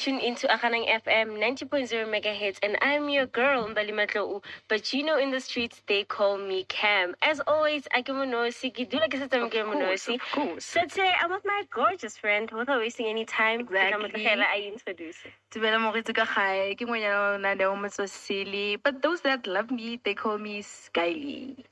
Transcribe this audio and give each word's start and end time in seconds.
Tune 0.00 0.18
into 0.18 0.46
Akhanang 0.46 0.88
FM 1.04 1.36
90.0 1.36 2.08
megahertz, 2.08 2.56
and 2.62 2.78
I'm 2.80 3.10
your 3.10 3.26
girl, 3.26 3.68
Mbali 3.68 3.92
Matlou. 3.92 4.42
But 4.66 4.94
you 4.94 5.02
know, 5.02 5.18
in 5.18 5.30
the 5.30 5.40
streets, 5.40 5.82
they 5.88 6.04
call 6.04 6.38
me 6.38 6.64
Cam. 6.64 7.14
As 7.20 7.38
always, 7.46 7.86
I 7.92 8.00
give 8.00 8.16
Monosi, 8.16 8.72
do 8.88 8.96
like 8.96 9.14
I 9.14 9.18
said, 9.18 9.34
I'm 9.34 9.50
Monosi. 9.50 10.14
Of 10.14 10.22
course. 10.32 10.64
So 10.64 10.80
today, 10.86 11.12
I'm 11.20 11.30
with 11.30 11.44
my 11.44 11.64
gorgeous 11.70 12.16
friend, 12.16 12.50
without 12.50 12.80
wasting 12.80 13.08
any 13.08 13.26
time. 13.26 13.60
Exactly. 13.60 14.26
I 14.26 14.72
introduce. 14.72 15.18
Tubela 15.50 15.78
moritse 15.78 16.14
ka 16.14 16.24
gae 16.24 16.74
ke 16.76 16.88
ngwenyana 16.88 17.38
na 17.38 17.52
le 17.52 17.64
o 17.68 17.76
motsosele 17.76 18.82
but 18.82 19.02
those 19.02 19.20
that 19.20 19.46
love 19.46 19.70
me 19.70 20.00
they 20.02 20.14
call 20.14 20.38
me 20.38 20.62
Skyly. 20.62 21.62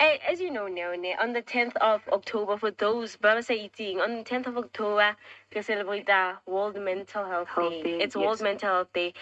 Hey, 0.00 0.20
as 0.30 0.40
you 0.40 0.50
know 0.50 0.68
now, 0.68 0.92
on 1.20 1.32
the 1.32 1.42
10th 1.42 1.76
of 1.76 2.02
October, 2.12 2.56
for 2.56 2.70
those 2.70 3.16
ba 3.16 3.42
sa 3.42 3.52
eating, 3.52 4.00
on 4.00 4.18
the 4.18 4.24
10th 4.24 4.46
of 4.46 4.56
October, 4.56 5.16
we 5.54 5.62
celebrate 5.62 6.06
the 6.06 6.34
World 6.46 6.76
Mental 6.80 7.24
Health, 7.24 7.48
Health 7.48 7.72
Day. 7.72 7.82
Day, 7.82 7.98
It's 8.04 8.16
World. 8.16 8.40
Mental 8.40 8.68
Health 8.68 8.92
Day. 8.92 9.12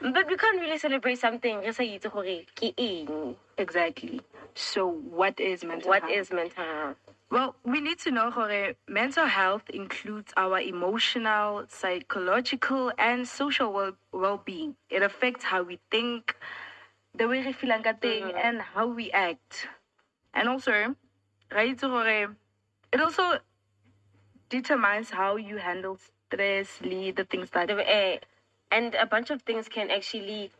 But 0.00 0.28
we 0.28 0.36
can't 0.36 0.60
really 0.60 0.78
celebrate 0.78 1.18
something 1.18 1.58
re 1.60 1.72
sa 1.72 1.82
itse 1.82 2.06
gore 2.12 2.44
ke 2.54 2.70
eng. 2.76 3.36
Exactly. 3.56 4.20
So 4.54 4.86
what 4.86 5.40
is 5.40 5.64
mental 5.64 5.88
What 5.90 6.02
health? 6.02 6.12
is 6.14 6.30
mental 6.30 6.64
health? 6.64 6.96
Well, 7.30 7.56
we 7.64 7.80
need 7.80 7.98
to 8.06 8.10
know 8.10 8.30
gore 8.30 8.74
mental 8.86 9.26
health 9.26 9.68
includes 9.70 10.32
our 10.36 10.60
emotional, 10.60 11.64
psychological, 11.68 12.92
and 12.98 13.26
social 13.26 13.72
well- 13.72 13.96
well-being. 14.12 14.76
It 14.88 15.02
affects 15.02 15.44
how 15.44 15.62
we 15.62 15.80
think, 15.90 16.36
the 17.14 17.26
way 17.26 17.42
we 17.44 17.52
feel 17.52 17.70
Mhm. 17.70 18.38
and 18.38 18.62
how 18.62 18.86
we 18.86 19.10
act. 19.10 19.66
And 20.34 20.48
also, 20.48 20.94
it 21.50 23.00
also 23.00 23.38
determines 24.50 25.10
how 25.10 25.36
you 25.36 25.56
handle 25.58 25.98
stress, 26.30 26.78
the 26.80 27.26
things 27.28 27.50
that 27.50 27.70
and 28.70 28.94
a 28.94 29.06
bunch 29.06 29.30
of 29.30 29.42
things 29.42 29.68
can 29.68 29.90
actually 29.90 30.50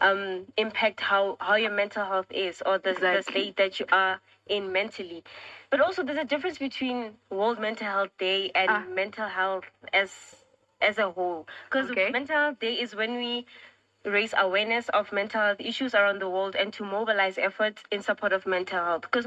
um, 0.00 0.46
impact 0.56 1.00
how, 1.00 1.36
how 1.40 1.54
your 1.56 1.70
mental 1.70 2.04
health 2.04 2.26
is 2.30 2.62
or 2.64 2.78
the, 2.78 2.92
the 2.92 3.22
state 3.22 3.56
that 3.56 3.80
you 3.80 3.86
are 3.90 4.20
in 4.46 4.72
mentally. 4.72 5.24
But 5.70 5.80
also, 5.80 6.02
there's 6.02 6.18
a 6.18 6.24
difference 6.24 6.58
between 6.58 7.14
World 7.30 7.58
Mental 7.58 7.86
Health 7.86 8.10
Day 8.18 8.50
and 8.54 8.70
Ah. 8.70 8.84
mental 8.94 9.28
health 9.28 9.64
as 9.92 10.44
as 10.80 10.98
a 10.98 11.10
whole. 11.10 11.46
Because 11.70 11.90
Okay. 11.90 12.10
Mental 12.10 12.36
Health 12.36 12.58
Day 12.60 12.74
is 12.74 12.94
when 12.94 13.16
we 13.16 13.46
raise 14.04 14.34
awareness 14.36 14.88
of 14.90 15.12
mental 15.12 15.40
health 15.40 15.60
issues 15.60 15.94
around 15.94 16.20
the 16.20 16.28
world 16.28 16.54
and 16.54 16.72
to 16.72 16.84
mobilize 16.84 17.38
efforts 17.38 17.82
in 17.90 18.02
support 18.02 18.32
of 18.32 18.46
mental 18.46 18.84
health. 18.84 19.02
Because 19.02 19.26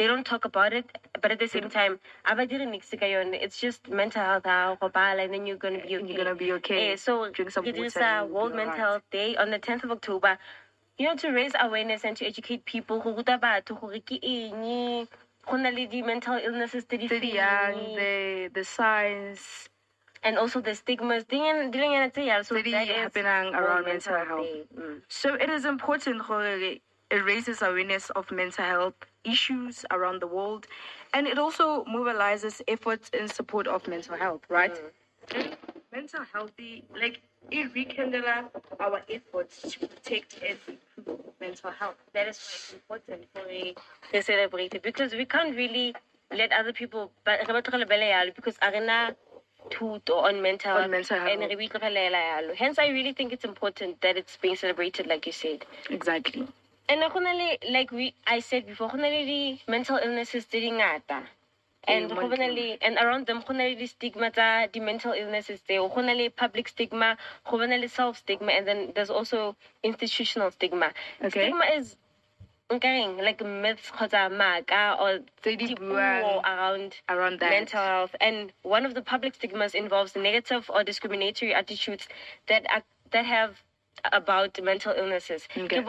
they 0.00 0.06
don't 0.06 0.24
talk 0.24 0.46
about 0.46 0.72
it, 0.72 0.86
but 1.20 1.30
at 1.30 1.38
the 1.38 1.46
same 1.46 1.68
time, 1.68 2.00
abadiri 2.26 2.66
nix 2.70 2.88
ka 2.98 3.04
yone. 3.04 3.34
it's 3.34 3.60
just 3.60 3.86
mental 3.90 4.22
health, 4.22 4.42
ah, 4.42 5.12
and 5.12 5.34
then 5.34 5.46
you're 5.46 5.58
gonna 5.58 5.76
be 5.86 5.96
okay. 5.96 6.06
you're 6.06 6.16
gonna 6.16 6.34
be 6.34 6.52
okay. 6.52 6.92
Eh, 6.92 6.96
so 6.96 7.30
Drink 7.30 7.50
some 7.50 7.66
it 7.66 7.76
is 7.76 7.96
a 7.96 8.24
World 8.24 8.54
Mental 8.54 8.72
alright. 8.72 8.78
Health 8.78 9.02
Day 9.10 9.36
on 9.36 9.50
the 9.50 9.58
10th 9.58 9.84
of 9.84 9.90
October. 9.90 10.38
You 10.96 11.08
know, 11.08 11.16
to 11.16 11.28
raise 11.28 11.52
awareness 11.60 12.04
and 12.04 12.16
to 12.16 12.24
educate 12.26 12.64
people 12.64 13.00
go 13.00 13.14
ruta 13.14 13.38
batho 13.38 13.78
gore 13.78 14.00
ke 14.00 14.16
eng, 14.22 15.06
go 15.44 15.56
na 15.56 15.68
le 15.68 15.86
di 15.86 16.00
mental 16.00 16.40
illnesses 16.40 16.84
tse 16.84 16.96
di 16.96 17.06
the 17.08 17.26
young, 17.26 17.76
the 18.00 18.48
the 18.54 18.64
signs, 18.64 19.68
and 20.22 20.38
also 20.38 20.60
the 20.60 20.74
stigmas. 20.74 21.24
Dileng- 21.24 21.72
dilengana 21.72 22.12
tse 22.12 22.26
yalo. 22.26 22.44
So 22.44 22.54
that 22.54 22.66
is 22.66 22.88
happening 22.88 23.54
around 23.54 23.84
mental 23.84 24.14
health. 24.14 24.46
Mm. 24.76 25.00
So 25.08 25.34
it 25.34 25.50
is 25.50 25.64
important 25.64 26.22
it 27.10 27.24
raises 27.24 27.60
awareness 27.60 28.10
of 28.10 28.30
mental 28.30 28.64
health 28.64 28.94
issues 29.24 29.84
around 29.90 30.20
the 30.20 30.26
world, 30.26 30.66
and 31.12 31.26
it 31.26 31.38
also 31.38 31.84
mobilizes 31.84 32.62
efforts 32.68 33.10
in 33.10 33.28
support 33.28 33.66
of 33.66 33.86
mental 33.88 34.16
health. 34.16 34.42
Right? 34.48 34.80
And 35.34 35.56
mental 35.92 36.24
healthy, 36.32 36.84
like 36.94 37.20
it 37.50 37.74
rekindles 37.74 38.24
our 38.78 39.02
efforts 39.10 39.62
to 39.72 39.86
protect 39.88 40.38
and 40.46 40.58
improve 40.96 41.20
mental 41.40 41.70
health. 41.70 41.96
that 42.12 42.28
is 42.28 42.38
why 42.38 42.54
it's 42.54 42.72
important 42.72 43.26
for 43.34 43.46
me 43.48 43.74
to 44.12 44.22
celebrate 44.22 44.74
it 44.74 44.82
because 44.82 45.12
we 45.14 45.24
can't 45.24 45.56
really 45.56 45.94
let 46.32 46.52
other 46.52 46.72
people 46.72 47.10
but 47.24 47.40
re 47.48 47.52
ba 47.54 47.62
tlogele 47.62 47.88
bele 47.88 48.06
yalo 48.14 48.34
because 48.34 48.56
arena 48.62 49.16
thuto 49.70 50.22
on 50.22 50.42
mental 50.42 50.76
On 50.76 50.90
mental 50.90 51.18
health. 51.18 51.30
And 51.30 51.58
re 51.58 51.68
itlogelela 51.68 52.20
yalo. 52.30 52.54
Hence 52.54 52.78
i 52.78 52.88
really 52.88 53.12
think 53.12 53.32
it's 53.32 53.44
important 53.44 54.00
that 54.00 54.16
it's 54.16 54.36
being 54.36 54.56
celebrated 54.56 55.06
like 55.06 55.26
you 55.26 55.32
said. 55.32 55.64
Exactly. 55.90 56.46
and 56.88 57.00
like 57.70 57.90
we 57.92 58.14
i 58.26 58.40
said 58.40 58.66
before 58.66 58.90
mental 59.68 59.96
illnesses 59.96 60.46
tse 60.46 60.60
di 60.60 60.70
ngata. 60.70 61.22
And 61.88 62.10
go 62.10 62.26
le 62.26 62.76
and 62.82 62.98
around 62.98 63.26
them 63.26 63.42
go 63.46 63.54
le 63.54 63.86
stigma 63.86 64.30
tsa 64.30 64.68
di 64.72 64.80
mental 64.80 65.12
illnesses 65.12 65.60
tseo. 65.60 65.88
Go 65.94 66.00
le 66.02 66.30
public 66.30 66.68
stigma 66.68 67.16
go 67.48 67.56
le 67.56 67.88
self 67.88 68.18
stigma 68.18 68.52
and 68.52 68.66
then 68.66 68.92
there's 68.94 69.10
also 69.10 69.56
institutional 69.82 70.50
stigma. 70.50 70.92
Okay. 71.22 71.30
stigma 71.30 71.64
is 71.76 71.96
nkareng 72.70 73.18
like 73.22 73.42
myths 73.44 73.90
kgotsa 73.90 74.30
maaka 74.30 74.96
or 75.00 75.18
dipuo 75.42 76.40
around 76.44 76.96
around 77.08 77.40
that. 77.40 77.50
mental 77.50 77.82
health 77.82 78.14
and 78.20 78.52
one 78.62 78.86
of 78.86 78.94
the 78.94 79.02
public 79.02 79.34
stigmas 79.34 79.74
involves 79.74 80.14
negative 80.14 80.70
or 80.72 80.84
discriminatory 80.84 81.52
attitudes 81.54 82.06
that 82.46 82.64
are, 82.70 82.82
that 83.10 83.24
have 83.26 83.62
about 84.12 84.58
mental 84.62 84.94
illnesses 84.96 85.48
Okay. 85.56 85.82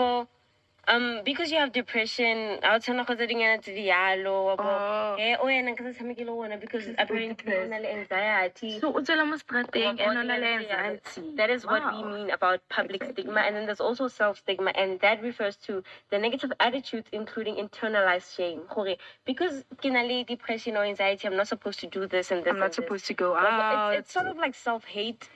Um 0.88 1.22
because 1.24 1.52
you 1.52 1.58
have 1.60 1.72
depression 1.72 2.58
I 2.64 2.74
would 2.74 2.82
kgotsa 2.84 3.28
dinyana 3.30 3.62
tse 3.62 3.74
di 3.76 3.88
yalo 3.90 4.56
Oh. 4.60 5.16
eh 5.20 5.36
o 5.40 5.46
yena 5.46 5.72
nka 5.76 5.84
se 5.84 5.94
tshameke 6.00 6.26
le 6.26 6.32
ona 6.32 6.58
because 6.58 6.88
apparently 6.98 7.54
o 7.54 7.68
na 7.68 7.78
le 7.78 7.88
anxiety 7.88 8.80
So 8.80 8.90
o 8.94 9.00
tswela 9.02 9.26
mo 9.28 9.36
strateng 9.38 10.00
and 10.00 10.02
o 10.02 10.12
na 10.14 10.22
le 10.22 10.34
ordinary 10.34 10.66
thing. 10.66 10.72
anxiety. 10.76 11.36
That 11.38 11.50
is 11.50 11.66
what 11.66 11.84
we 11.94 12.04
mean 12.04 12.30
about 12.32 12.62
public 12.70 13.04
stigma. 13.04 13.42
And 13.42 13.56
then 13.56 13.66
there's 13.66 13.80
also 13.82 14.08
self 14.08 14.40
stigma, 14.40 14.72
and 14.76 15.00
that 15.02 15.22
refers 15.22 15.56
to 15.68 15.84
the 16.10 16.18
negative 16.18 16.52
attitudes, 16.60 17.08
including 17.12 17.56
internalized 17.56 18.36
shame. 18.36 18.62
Because 19.26 19.64
kinali 19.84 20.26
depression 20.26 20.78
or 20.78 20.84
anxiety, 20.84 21.28
I'm 21.28 21.36
not 21.38 21.48
supposed 21.48 21.80
to 21.82 21.88
do 21.88 22.08
this 22.08 22.32
and 22.32 22.44
this. 22.44 22.52
I'm 22.52 22.60
not 22.60 22.66
and 22.66 22.72
this. 22.72 22.76
supposed 22.76 23.06
to 23.08 23.14
go 23.14 23.36
out. 23.36 23.94
It's, 23.94 24.00
it's 24.08 24.14
sort 24.14 24.28
of 24.28 24.38
like 24.38 24.56
self 24.56 24.86
hate, 24.86 25.30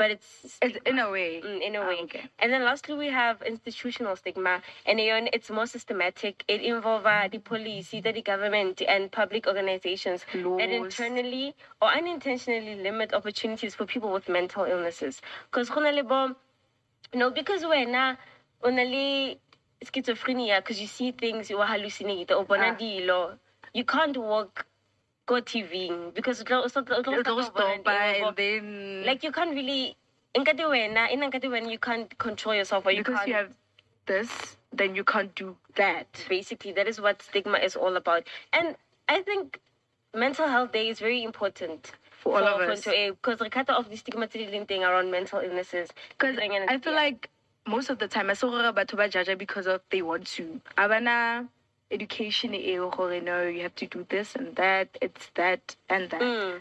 but 0.00 0.10
it's 0.12 0.56
It's 0.62 0.78
in 0.86 0.98
a 0.98 1.10
way. 1.10 1.42
Mm, 1.44 1.60
in 1.68 1.72
a 1.76 1.80
Ah, 1.82 1.88
way. 1.88 1.98
okay. 2.04 2.24
And 2.38 2.48
then 2.52 2.62
lastly, 2.64 2.94
we 2.96 3.08
have 3.22 3.42
institutional 3.42 4.16
stigma. 4.16 4.62
And 4.88 4.98
again, 4.98 5.28
it's 5.36 5.50
more 5.50 5.66
systematic. 5.66 6.42
It 6.48 6.62
involves 6.62 7.04
uh, 7.04 7.28
the 7.30 7.38
police, 7.52 7.92
either 7.92 8.12
the 8.18 8.22
government, 8.22 8.80
and 8.94 9.12
public 9.12 9.46
organizations 9.46 10.24
that 10.32 10.70
internally 10.70 11.54
or 11.82 11.88
unintentionally 12.00 12.76
limit 12.88 13.12
opportunities 13.12 13.74
for 13.74 13.84
people 13.84 14.10
with 14.10 14.26
mental 14.38 14.64
illnesses. 14.64 15.20
Because, 15.52 15.68
you 17.12 17.18
know, 17.20 17.30
because 17.30 17.62
we're 17.66 17.84
now 17.86 18.16
only 18.62 19.38
schizophrenia, 19.84 20.56
because 20.60 20.80
you 20.80 20.86
see 20.86 21.12
things, 21.12 21.50
you 21.50 21.58
hallucinate, 21.58 22.30
or 22.30 22.44
bona 22.44 22.76
Ah. 22.80 23.36
you 23.74 23.84
can't 23.84 24.16
walk, 24.16 24.64
go 25.26 25.40
TV, 25.40 26.12
because 26.14 26.38
stop 26.40 27.84
by 27.84 28.16
and 28.16 28.36
then 28.36 29.02
like 29.06 29.22
you 29.22 29.32
can't 29.32 29.54
really 29.54 29.96
nkati 30.34 30.64
wena 30.68 31.10
in 31.10 31.20
nkati 31.20 31.50
when 31.50 31.68
you 31.68 31.78
can't 31.78 32.16
control 32.18 32.54
yourself 32.54 32.86
or 32.86 32.92
you 32.92 32.98
because 33.02 33.16
can't 33.16 33.28
you 33.28 33.34
have 33.34 33.52
this, 34.06 34.56
then 34.72 34.94
you 34.94 35.04
can't 35.04 35.34
do 35.34 35.56
that. 35.76 36.06
basically 36.28 36.72
that 36.72 36.86
is 36.88 37.00
what 37.00 37.22
stigma 37.22 37.58
is 37.58 37.76
all 37.76 37.96
about 37.96 38.26
and 38.52 38.76
i 39.08 39.20
think 39.22 39.60
mental 40.14 40.48
health 40.48 40.72
day 40.72 40.88
is 40.88 40.98
very 40.98 41.22
important 41.22 41.92
For 42.22 42.40
all 42.40 42.46
of 42.60 42.68
us. 42.68 42.80
because 42.80 43.40
eh, 43.40 43.44
re 43.44 43.50
cut 43.50 43.70
off 43.70 43.88
the 43.88 43.96
stigma 43.96 44.26
leng 44.26 44.66
around 44.82 45.10
mental 45.10 45.40
illnesses 45.40 45.90
Because 46.18 46.36
I 46.38 46.78
feel 46.78 46.92
like 46.94 47.28
most 47.66 47.90
of 47.90 47.98
the 47.98 48.08
time 48.08 48.30
I 48.30 48.34
saw 48.34 48.50
batho 48.72 48.96
ba 48.96 49.08
judge 49.08 49.36
because 49.38 49.66
of 49.66 49.80
they 49.90 50.02
want 50.02 50.26
to. 50.38 50.60
Abana 50.76 51.46
education 51.90 52.52
gore 52.90 53.20
no, 53.20 53.42
you 53.46 53.62
have 53.62 53.74
to 53.76 53.86
do 53.86 54.06
this 54.08 54.34
and 54.36 54.56
that. 54.56 54.88
It's 55.00 55.30
that 55.34 55.76
and 55.88 56.10
that. 56.10 56.20
mm. 56.20 56.60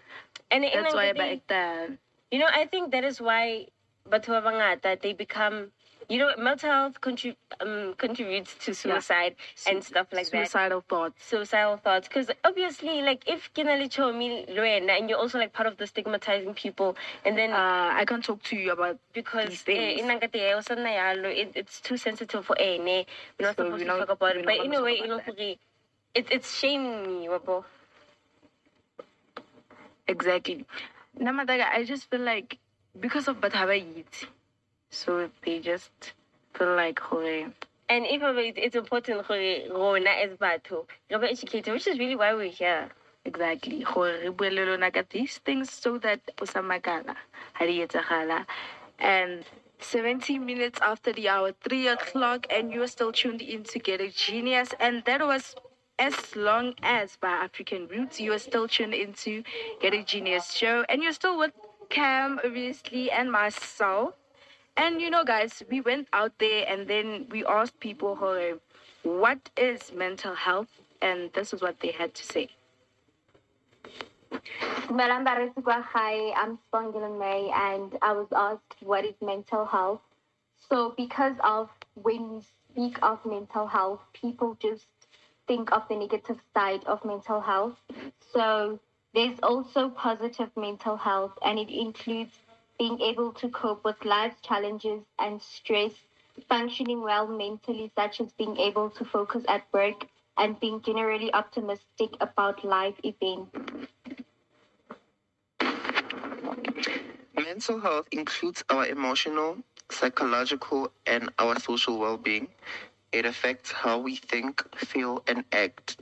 and 0.51 0.63
That's 0.63 0.93
why 0.93 1.13
nkati- 1.13 1.41
ba 1.47 1.97
you 2.31 2.39
know 2.39 2.47
i 2.51 2.65
think 2.65 2.91
that 2.91 3.03
is 3.03 3.21
why 3.21 3.67
batho 4.09 4.29
ba 4.35 4.41
bangata 4.49 4.99
they 5.01 5.13
become 5.13 5.71
you 6.09 6.17
know 6.17 6.31
mental 6.37 6.69
health 6.71 6.99
contrib- 7.01 7.35
um, 7.61 7.93
contributes 7.97 8.55
to 8.65 8.73
suicide 8.73 9.35
and 9.69 9.83
stuff 9.83 10.07
like 10.11 10.29
that 10.31 10.49
Suicidal 10.49 10.81
thoughts. 10.89 11.23
suicidal 11.23 11.77
thoughts 11.77 12.07
because 12.07 12.29
obviously 12.43 13.01
like 13.01 13.23
if 13.27 13.53
kinali 13.53 13.87
chomi 13.89 14.47
Luena 14.49 14.97
and 14.97 15.09
you're 15.09 15.19
also 15.19 15.37
like 15.37 15.53
part 15.53 15.67
of 15.67 15.77
the 15.77 15.85
stigmatizing 15.87 16.53
people 16.55 16.95
and 17.25 17.37
then 17.37 17.51
Uh, 17.51 17.91
I 17.93 18.05
can't 18.05 18.23
talk 18.23 18.41
to 18.43 18.55
you 18.55 18.71
about 18.71 18.97
because 19.13 19.49
these 19.49 19.61
things. 19.61 20.01
eh, 20.01 20.29
eh, 20.33 20.53
o 20.57 20.61
sa 20.61 20.75
nna 20.75 20.91
yalo, 20.99 21.29
it, 21.29 21.51
it's 21.55 21.79
too 21.81 21.97
sensitive 21.97 22.45
for 22.45 22.55
ene 22.59 23.05
we're 23.37 23.45
not 23.47 23.55
So 23.55 23.63
supposed 23.63 23.85
we're 23.85 23.91
to 23.93 23.99
talk 24.05 24.09
about 24.17 24.35
it 24.35 24.45
but 24.45 24.57
in 24.65 24.73
a 24.73 24.81
way 24.81 24.97
you 24.97 25.07
know 25.07 25.21
it, 26.15 26.25
it's 26.31 26.57
shaming 26.59 27.05
me 27.05 27.27
wabo. 27.27 27.63
Exactly. 30.07 30.65
Namadaga, 31.19 31.65
I 31.71 31.83
just 31.83 32.09
feel 32.09 32.21
like 32.21 32.57
because 32.99 33.27
of 33.27 33.37
Bataba 33.39 33.77
Yiti, 33.77 34.25
so 34.89 35.29
they 35.45 35.59
just 35.59 36.13
feel 36.53 36.75
like 36.75 36.99
gore. 37.09 37.51
and 37.89 38.05
if 38.05 38.21
it's, 38.57 38.75
important 38.75 39.27
gore 39.27 39.59
rona 39.71 40.09
as 40.09 40.31
batho 40.37 40.85
re 41.09 41.17
be 41.17 41.27
educated 41.27 41.73
which 41.73 41.87
is 41.87 41.99
really 41.99 42.15
why 42.15 42.33
we're 42.33 42.51
here 42.51 42.89
Exactly. 43.25 43.83
Gore 43.83 44.17
re 44.23 44.29
bue 44.29 44.49
le 44.49 44.63
lona 44.65 44.89
ka 44.91 45.03
these 45.09 45.37
things 45.39 45.69
so 45.71 45.97
that 45.99 46.21
o 46.41 46.45
sa 46.45 46.61
makala 46.61 47.15
ha 47.53 47.65
di 47.65 47.85
etsagala. 47.85 48.45
And 48.97 49.43
17 49.79 50.45
minutes 50.45 50.79
after 50.81 51.13
the 51.13 51.29
hour, 51.29 51.53
3 51.63 51.87
o'clock, 51.87 52.47
and 52.49 52.71
you're 52.71 52.87
still 52.87 53.11
tuned 53.11 53.41
in 53.41 53.63
to 53.63 53.79
Ghetto 53.79 54.07
Genius. 54.07 54.73
And 54.79 55.03
that 55.05 55.25
was 55.25 55.55
as 55.97 56.35
long 56.35 56.73
as 56.83 57.17
by 57.17 57.29
African 57.29 57.87
Roots. 57.87 58.19
You 58.19 58.33
are 58.33 58.39
still 58.39 58.67
tuned 58.67 58.93
into 58.93 59.43
Ghetto 59.81 60.01
Genius 60.03 60.51
show, 60.51 60.83
and 60.89 61.03
you're 61.03 61.13
still 61.13 61.37
with 61.37 61.53
Cam, 61.89 62.39
obviously, 62.43 63.09
and 63.11 63.31
myself. 63.31 64.18
And 64.79 65.01
you 65.01 65.09
know, 65.09 65.25
guys, 65.25 65.61
we 65.69 65.81
went 65.81 66.07
out 66.13 66.31
there 66.39 66.63
and 66.65 66.87
then 66.87 67.27
we 67.29 67.45
asked 67.45 67.81
people, 67.81 68.15
"Hey, 68.15 68.53
what 69.03 69.49
is 69.57 69.91
mental 69.91 70.33
health? 70.33 70.71
And 71.01 71.33
this 71.33 71.51
is 71.51 71.61
what 71.61 71.81
they 71.81 71.91
had 71.91 72.13
to 72.15 72.23
say. 72.23 72.47
I'm 76.41 76.57
Spongila 76.71 77.11
May, 77.19 77.51
and 77.53 77.97
I 78.01 78.13
was 78.13 78.29
asked 78.31 78.77
what 78.79 79.03
is 79.03 79.15
mental 79.21 79.65
health. 79.65 79.99
So, 80.69 80.93
because 80.95 81.35
of 81.43 81.69
when 81.95 82.29
we 82.29 82.41
speak 82.41 82.99
of 83.03 83.25
mental 83.25 83.67
health, 83.67 83.99
people 84.13 84.55
just 84.61 84.87
think 85.45 85.73
of 85.73 85.89
the 85.89 85.97
negative 85.97 86.39
side 86.53 86.85
of 86.85 87.03
mental 87.03 87.41
health. 87.41 87.75
So, 88.31 88.79
there's 89.13 89.39
also 89.43 89.89
positive 89.89 90.55
mental 90.55 90.95
health, 90.95 91.37
and 91.41 91.59
it 91.59 91.69
includes 91.69 92.39
being 92.79 92.99
able 93.01 93.33
to 93.33 93.49
cope 93.49 93.83
with 93.83 94.03
life's 94.05 94.39
challenges 94.41 95.01
and 95.19 95.41
stress, 95.41 95.91
functioning 96.47 97.01
well 97.01 97.27
mentally, 97.27 97.91
such 97.95 98.21
as 98.21 98.31
being 98.31 98.57
able 98.57 98.89
to 98.89 99.03
focus 99.03 99.43
at 99.49 99.63
work, 99.73 100.07
and 100.37 100.57
being 100.61 100.81
generally 100.81 101.31
optimistic 101.33 102.11
about 102.21 102.63
life 102.63 102.95
events. 103.03 103.51
Mental 107.35 107.79
health 107.81 108.07
includes 108.11 108.63
our 108.69 108.85
emotional, 108.85 109.57
psychological, 109.91 110.91
and 111.05 111.29
our 111.37 111.59
social 111.59 111.99
well 111.99 112.17
being. 112.17 112.47
It 113.11 113.25
affects 113.25 113.71
how 113.71 113.97
we 113.99 114.15
think, 114.15 114.63
feel, 114.77 115.23
and 115.27 115.43
act. 115.51 115.97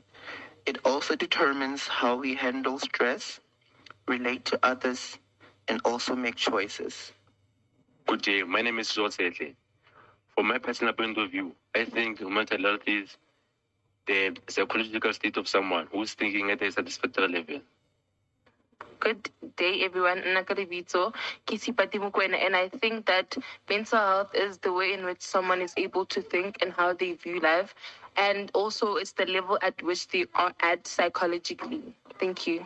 It 0.67 0.77
also 0.85 1.15
determines 1.15 1.87
how 1.87 2.17
we 2.17 2.35
handle 2.35 2.77
stress, 2.77 3.39
relate 4.07 4.45
to 4.45 4.59
others, 4.61 5.17
and 5.67 5.81
also 5.85 6.15
make 6.15 6.35
choices. 6.35 7.11
Good 8.07 8.21
day, 8.21 8.43
my 8.43 8.61
name 8.61 8.79
is 8.79 8.93
George 8.93 9.13
Sedley. 9.13 9.55
From 10.35 10.47
my 10.47 10.57
personal 10.59 10.93
point 10.93 11.17
of 11.17 11.31
view, 11.31 11.55
I 11.75 11.85
think 11.85 12.21
mental 12.21 12.61
health 12.61 12.81
is 12.87 13.17
the 14.05 14.37
psychological 14.47 15.11
state 15.13 15.37
of 15.37 15.47
someone 15.47 15.87
who's 15.91 16.13
thinking 16.13 16.49
at 16.51 16.61
a 16.61 16.71
satisfactory 16.71 17.27
level. 17.27 17.61
Good 18.99 19.29
day, 19.57 19.83
everyone. 19.83 20.19
Nakaribito, 20.21 21.13
Kisipati 21.45 21.99
Mukwena, 21.99 22.35
and 22.43 22.55
I 22.55 22.69
think 22.69 23.05
that 23.05 23.37
mental 23.69 23.99
health 23.99 24.33
is 24.33 24.57
the 24.59 24.71
way 24.73 24.93
in 24.93 25.05
which 25.05 25.21
someone 25.21 25.61
is 25.61 25.73
able 25.77 26.05
to 26.07 26.21
think 26.21 26.57
and 26.61 26.71
how 26.71 26.93
they 26.93 27.13
view 27.13 27.39
life, 27.39 27.75
and 28.15 28.49
also 28.53 28.95
it's 28.95 29.11
the 29.11 29.25
level 29.25 29.59
at 29.61 29.81
which 29.83 30.07
they 30.07 30.25
are 30.33 30.53
at 30.61 30.87
psychologically. 30.87 31.81
Thank 32.19 32.47
you. 32.47 32.65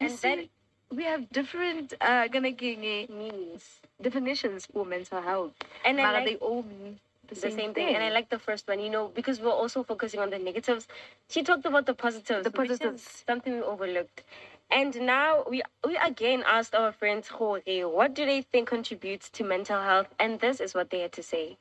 And 0.00 0.10
then 0.18 0.48
we 0.92 1.04
have 1.04 1.28
different 1.30 1.94
uh, 2.00 2.26
gonna 2.28 2.50
meanings, 2.60 3.80
definitions 4.00 4.66
for 4.72 4.84
mental 4.84 5.22
health. 5.22 5.52
And 5.84 6.00
I 6.00 6.04
but 6.04 6.12
like- 6.14 6.24
they 6.26 6.36
all 6.36 6.62
mean 6.62 6.98
the 7.28 7.34
the 7.36 7.40
same, 7.42 7.56
same 7.56 7.74
thing. 7.74 7.94
And 7.94 8.02
I 8.02 8.10
like 8.10 8.28
the 8.28 8.38
first 8.40 8.66
one, 8.66 8.80
you 8.80 8.90
know, 8.90 9.08
because 9.08 9.40
we're 9.40 9.50
also 9.50 9.84
focusing 9.84 10.18
on 10.20 10.30
the 10.30 10.38
negatives. 10.38 10.88
She 11.28 11.42
talked 11.42 11.64
about 11.64 11.86
the 11.86 11.94
positives, 11.94 12.44
The 12.44 12.50
which 12.50 12.70
is 12.70 12.78
positives. 12.78 13.24
something 13.26 13.52
we 13.54 13.62
overlooked. 13.62 14.24
And 14.72 15.00
now 15.02 15.44
we 15.48 15.62
we 15.84 15.96
again 15.96 16.44
asked 16.46 16.74
our 16.76 16.92
friends, 16.92 17.26
Jorge, 17.28 17.84
what 17.84 18.14
do 18.14 18.24
they 18.24 18.42
think 18.42 18.68
contributes 18.68 19.28
to 19.30 19.44
mental 19.44 19.80
health? 19.82 20.06
And 20.20 20.38
this 20.40 20.60
is 20.60 20.74
what 20.74 20.90
they 20.90 21.00
had 21.00 21.12
to 21.12 21.22
say. 21.22 21.56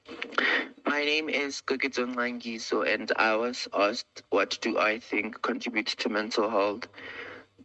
My 0.86 1.04
name 1.04 1.30
is 1.30 1.62
Gugitson 1.62 2.16
Langiso, 2.16 2.86
and 2.88 3.12
I 3.16 3.36
was 3.36 3.68
asked 3.74 4.24
what 4.30 4.58
do 4.62 4.78
I 4.78 5.00
think 5.00 5.42
contributes 5.42 5.96
to 5.96 6.10
mental 6.10 6.50
health. 6.50 6.88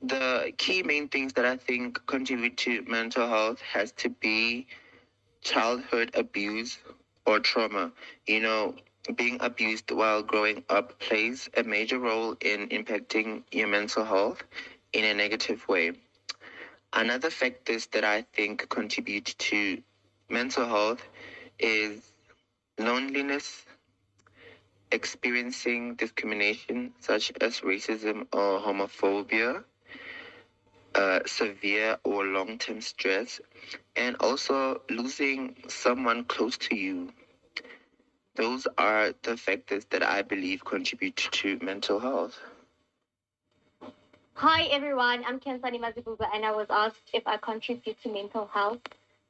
The 0.06 0.52
key 0.58 0.82
main 0.82 1.08
things 1.08 1.32
that 1.32 1.46
I 1.46 1.56
think 1.56 2.06
contribute 2.06 2.58
to 2.58 2.82
mental 2.82 3.26
health 3.26 3.62
has 3.62 3.90
to 3.92 4.10
be 4.10 4.66
childhood 5.40 6.10
abuse 6.14 6.78
or 7.24 7.40
trauma. 7.40 7.90
You 8.26 8.40
know, 8.40 8.74
being 9.16 9.38
abused 9.40 9.90
while 9.90 10.22
growing 10.22 10.62
up 10.68 10.98
plays 10.98 11.48
a 11.56 11.62
major 11.62 11.98
role 11.98 12.36
in 12.42 12.68
impacting 12.68 13.44
your 13.50 13.66
mental 13.66 14.04
health 14.04 14.42
in 14.92 15.04
a 15.06 15.14
negative 15.14 15.66
way. 15.68 15.92
Another 16.92 17.30
factors 17.30 17.86
that 17.88 18.04
I 18.04 18.22
think 18.34 18.68
contribute 18.68 19.34
to 19.38 19.82
mental 20.28 20.66
health 20.66 21.02
is 21.58 22.12
loneliness, 22.78 23.64
experiencing 24.92 25.94
discrimination 25.94 26.92
such 27.00 27.32
as 27.40 27.60
racism 27.62 28.26
or 28.34 28.60
homophobia, 28.60 29.64
uh, 30.94 31.20
severe 31.26 31.98
or 32.04 32.24
long 32.24 32.58
term 32.58 32.80
stress, 32.80 33.40
and 33.96 34.16
also 34.20 34.82
losing 34.90 35.56
someone 35.68 36.24
close 36.24 36.56
to 36.58 36.76
you. 36.76 37.12
Those 38.36 38.66
are 38.78 39.12
the 39.22 39.36
factors 39.36 39.84
that 39.90 40.02
I 40.02 40.22
believe 40.22 40.64
contribute 40.64 41.16
to 41.16 41.58
mental 41.62 42.00
health. 42.00 42.38
Hi 44.34 44.62
everyone, 44.64 45.24
I'm 45.24 45.38
Kensani 45.38 45.78
Mazibuga 45.78 46.28
and 46.34 46.44
I 46.44 46.50
was 46.50 46.66
asked 46.68 47.10
if 47.12 47.24
I 47.24 47.36
contribute 47.36 47.96
to 48.02 48.12
mental 48.12 48.46
health. 48.52 48.80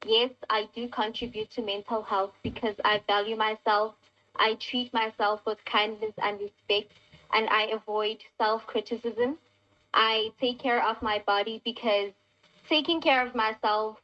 Yes, 0.03 0.31
I 0.49 0.67
do 0.75 0.87
contribute 0.87 1.51
to 1.51 1.61
mental 1.61 2.01
health 2.01 2.33
because 2.41 2.75
I 2.83 3.01
value 3.05 3.35
myself, 3.35 3.93
I 4.35 4.55
treat 4.55 4.91
myself 4.93 5.41
with 5.45 5.63
kindness 5.65 6.13
and 6.17 6.39
respect, 6.39 6.91
and 7.31 7.47
I 7.49 7.67
avoid 7.67 8.17
self 8.39 8.65
criticism. 8.65 9.37
I 9.97 10.33
take 10.41 10.59
care 10.59 10.85
of 10.85 11.01
my 11.01 11.23
body 11.25 11.61
because 11.63 12.11
taking 12.67 12.99
care 12.99 13.25
of 13.25 13.33
myself 13.33 13.97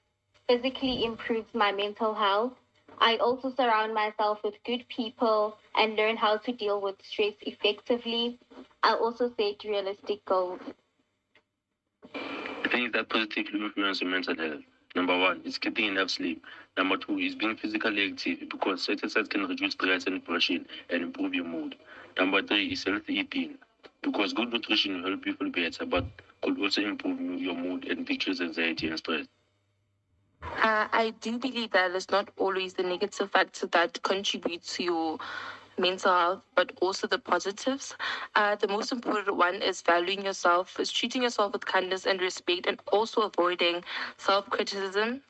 physically 0.47 1.03
improves 1.03 1.53
my 1.53 1.73
mental 1.73 2.13
health. 2.13 2.53
I 2.99 3.17
also 3.17 3.53
surround 3.57 3.93
myself 3.93 4.39
with 4.41 4.53
good 4.65 4.85
people 4.87 5.57
and 5.75 5.97
learn 5.97 6.15
how 6.15 6.37
to 6.37 6.51
deal 6.53 6.79
with 6.79 6.95
stress 7.03 7.33
effectively. 7.41 8.39
I 8.81 8.93
also 8.93 9.33
set 9.37 9.65
realistic 9.65 10.23
goals. 10.23 10.61
The 12.13 12.69
things 12.69 12.93
that 12.93 13.09
positively 13.09 13.59
influence 13.59 13.99
your 13.99 14.11
mental 14.11 14.37
health. 14.37 14.61
Number 14.95 15.17
one 15.17 15.41
is 15.43 15.57
getting 15.57 15.87
enough 15.87 16.09
sleep. 16.09 16.41
Number 16.77 16.95
two 16.95 17.17
is 17.17 17.35
being 17.35 17.57
physically 17.57 18.09
active 18.09 18.49
because 18.49 18.87
exercise 18.87 19.27
can 19.27 19.45
reduce 19.45 19.73
stress 19.73 20.05
and 20.05 20.21
depression 20.21 20.65
and 20.89 21.03
improve 21.03 21.33
your 21.33 21.45
mood. 21.45 21.75
Number 22.17 22.41
three 22.41 22.67
is 22.71 22.85
healthy 22.85 23.15
eating 23.15 23.57
because 24.01 24.33
good 24.33 24.51
nutrition 24.51 25.01
will 25.01 25.09
help 25.09 25.25
you 25.25 25.33
feel 25.33 25.49
better 25.51 25.85
but 25.85 26.05
could 26.41 26.59
also 26.59 26.81
improve 26.81 27.19
your 27.41 27.55
mood 27.55 27.85
and 27.85 28.05
decrease 28.05 28.41
anxiety 28.41 28.87
and 28.87 28.97
stress. 28.97 29.27
Uh, 30.43 30.87
I 30.91 31.13
do 31.21 31.37
believe 31.39 31.71
that 31.71 31.91
it's 31.91 32.09
not 32.11 32.29
always 32.37 32.73
the 32.73 32.83
negative 32.83 33.31
factors 33.31 33.69
that 33.71 34.01
contribute 34.03 34.63
to 34.63 34.83
your 34.83 35.17
mental 35.77 36.11
health, 36.13 36.41
but 36.55 36.71
also 36.81 37.07
the 37.07 37.17
positives. 37.17 37.95
Uh, 38.35 38.55
the 38.55 38.67
most 38.67 38.91
important 38.91 39.35
one 39.37 39.55
is 39.61 39.81
valuing 39.81 40.23
yourself, 40.25 40.79
is 40.79 40.91
treating 40.91 41.23
yourself 41.23 41.53
with 41.53 41.65
kindness 41.65 42.05
and 42.05 42.21
respect, 42.21 42.67
and 42.67 42.79
also 42.91 43.21
avoiding 43.21 43.83
self 44.17 44.49
criticism. 44.49 45.21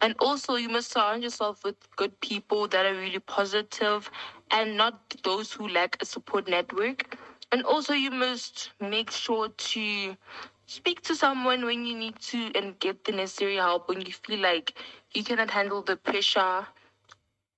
And 0.00 0.14
also, 0.18 0.54
you 0.56 0.68
must 0.68 0.90
surround 0.92 1.22
yourself 1.22 1.64
with 1.64 1.76
good 1.96 2.18
people 2.20 2.66
that 2.68 2.86
are 2.86 2.94
really 2.94 3.20
positive 3.20 4.10
and 4.50 4.76
not 4.76 5.14
those 5.22 5.52
who 5.52 5.68
lack 5.68 5.96
a 6.02 6.04
support 6.06 6.48
network. 6.48 7.16
And 7.52 7.64
also, 7.64 7.94
you 7.94 8.10
must 8.10 8.70
make 8.80 9.10
sure 9.10 9.48
to 9.48 10.16
speak 10.66 11.02
to 11.02 11.16
someone 11.16 11.64
when 11.64 11.84
you 11.84 11.96
need 11.96 12.18
to 12.20 12.52
and 12.54 12.78
get 12.78 13.04
the 13.04 13.12
necessary 13.12 13.56
help 13.56 13.88
when 13.88 14.00
you 14.02 14.12
feel 14.12 14.40
like 14.40 14.74
you 15.14 15.24
cannot 15.24 15.50
handle 15.50 15.82
the 15.82 15.96
pressure 15.96 16.66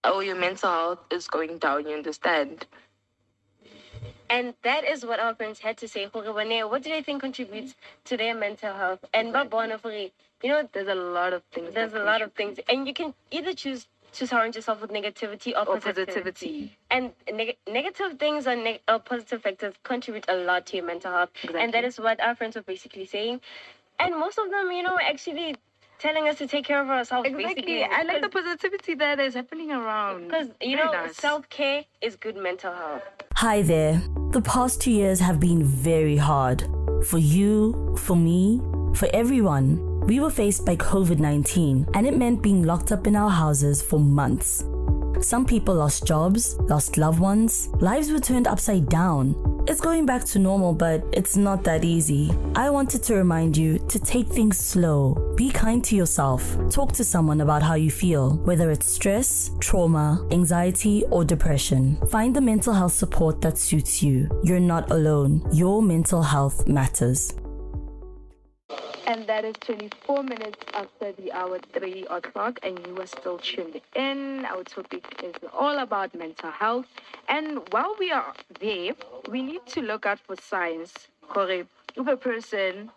or 0.04 0.22
your 0.24 0.36
mental 0.36 0.70
health 0.70 0.98
is 1.10 1.28
going 1.28 1.58
down, 1.58 1.86
you 1.86 1.94
understand? 1.94 2.66
And 4.30 4.54
that 4.62 4.84
is 4.84 5.04
what 5.04 5.20
our 5.20 5.34
friends 5.34 5.60
had 5.60 5.76
to 5.78 5.88
say. 5.88 6.06
What 6.06 6.82
do 6.82 6.90
they 6.90 7.02
think 7.02 7.20
contributes 7.20 7.74
to 8.06 8.16
their 8.16 8.34
mental 8.34 8.74
health? 8.74 9.00
And 9.12 9.34
Jorge, 9.34 10.10
you 10.42 10.48
know, 10.48 10.68
There's 10.72 10.88
a 10.88 10.94
lot 10.94 11.34
of 11.34 11.42
things. 11.52 11.74
there's 11.74 11.92
a 11.92 12.02
lot 12.02 12.22
of 12.22 12.32
things. 12.32 12.58
And 12.68 12.88
you 12.88 12.94
can 12.94 13.14
either 13.30 13.52
choose 13.52 13.88
to 14.12 14.26
surround 14.26 14.54
yourself 14.54 14.80
with 14.80 14.90
negativity 14.90 15.52
or, 15.54 15.60
Or 15.68 15.80
positivity. 15.80 16.06
positivity. 16.06 16.76
And 16.90 17.12
neg- 17.32 17.56
negative 17.68 18.18
things 18.18 18.46
or, 18.46 18.56
neg- 18.56 18.80
or 18.88 18.98
positive 18.98 19.42
factors 19.42 19.74
contribute 19.82 20.26
a 20.28 20.34
lot 20.36 20.66
to 20.66 20.76
your 20.76 20.86
mental 20.86 21.10
health. 21.12 21.30
And 21.58 21.72
that 21.74 21.84
is 21.84 21.98
what 21.98 22.20
our 22.20 22.34
friends 22.34 22.56
were 22.56 22.62
basically 22.62 23.06
saying. 23.06 23.40
And 23.98 24.18
most 24.18 24.38
of 24.38 24.50
them, 24.50 24.70
you 24.72 24.82
know, 24.82 24.98
actually 25.00 25.56
telling 25.98 26.26
us 26.28 26.36
to 26.38 26.46
take 26.46 26.64
care 26.64 26.80
of 26.82 26.88
ourselves. 26.90 27.28
Exactly. 27.28 27.62
Basically. 27.62 27.84
I 27.84 28.02
like 28.02 28.22
the 28.22 28.28
positivity 28.28 28.94
that 28.96 29.20
is 29.20 29.34
happening 29.34 29.70
around. 29.70 30.24
Because, 30.26 30.48
you 30.60 30.76
Very 30.76 30.86
know, 30.86 30.92
nice. 30.92 31.16
self 31.16 31.48
care 31.48 31.84
is 32.00 32.16
good 32.16 32.36
mental 32.36 32.72
health. 32.72 33.02
Hi 33.36 33.62
there. 33.62 34.02
The 34.32 34.42
past 34.42 34.80
two 34.80 34.90
years 34.90 35.20
have 35.20 35.38
been 35.40 35.62
very 35.64 36.16
hard. 36.16 36.64
for 37.06 37.18
you, 37.18 37.96
for 37.98 38.14
me, 38.16 38.60
for 38.94 39.08
everyone. 39.12 39.68
We 40.04 40.18
were 40.18 40.30
faced 40.30 40.66
by 40.66 40.76
COVID 40.76 41.20
19, 41.20 41.86
and 41.94 42.06
it 42.06 42.16
meant 42.16 42.42
being 42.42 42.64
locked 42.64 42.90
up 42.90 43.06
in 43.06 43.14
our 43.14 43.30
houses 43.30 43.80
for 43.80 44.00
months. 44.00 44.64
Some 45.20 45.46
people 45.46 45.76
lost 45.76 46.04
jobs, 46.04 46.58
lost 46.62 46.96
loved 46.96 47.20
ones, 47.20 47.68
lives 47.80 48.10
were 48.10 48.18
turned 48.18 48.48
upside 48.48 48.88
down. 48.88 49.36
It's 49.68 49.80
going 49.80 50.04
back 50.04 50.24
to 50.24 50.40
normal, 50.40 50.74
but 50.74 51.04
it's 51.12 51.36
not 51.36 51.62
that 51.64 51.84
easy. 51.84 52.32
I 52.56 52.68
wanted 52.68 53.04
to 53.04 53.14
remind 53.14 53.56
you 53.56 53.78
to 53.90 53.98
take 54.00 54.26
things 54.26 54.58
slow. 54.58 55.34
Be 55.36 55.50
kind 55.50 55.84
to 55.84 55.94
yourself. 55.94 56.56
Talk 56.68 56.90
to 56.94 57.04
someone 57.04 57.40
about 57.40 57.62
how 57.62 57.74
you 57.74 57.92
feel, 57.92 58.38
whether 58.38 58.72
it's 58.72 58.86
stress, 58.86 59.52
trauma, 59.60 60.26
anxiety, 60.32 61.04
or 61.10 61.24
depression. 61.24 61.96
Find 62.08 62.34
the 62.34 62.40
mental 62.40 62.74
health 62.74 62.92
support 62.92 63.40
that 63.42 63.56
suits 63.56 64.02
you. 64.02 64.28
You're 64.42 64.58
not 64.58 64.90
alone. 64.90 65.46
Your 65.52 65.80
mental 65.80 66.22
health 66.22 66.66
matters. 66.66 67.32
That 69.42 69.48
is 69.48 69.56
24 69.66 70.22
minutes 70.22 70.64
after 70.72 71.10
the 71.10 71.32
hour 71.32 71.58
3 71.72 72.06
o'clock, 72.10 72.60
and 72.62 72.78
you 72.86 73.00
are 73.00 73.08
still 73.08 73.38
tuned 73.38 73.80
in. 73.96 74.44
Our 74.44 74.62
topic 74.62 75.04
is 75.20 75.34
all 75.52 75.80
about 75.80 76.14
mental 76.14 76.52
health. 76.52 76.86
And 77.28 77.58
while 77.72 77.96
we 77.98 78.12
are 78.12 78.34
there, 78.60 78.92
we 79.28 79.42
need 79.42 79.66
to 79.66 79.82
look 79.82 80.06
out 80.06 80.20
for 80.20 80.36
signs. 80.36 81.08
If 81.34 81.66
a 82.06 82.16
person 82.16 82.92